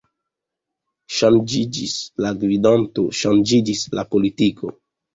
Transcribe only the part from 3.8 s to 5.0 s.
la politiko.